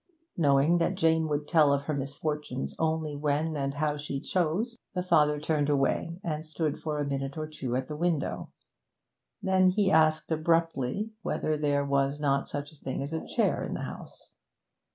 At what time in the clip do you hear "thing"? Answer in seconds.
12.83-13.03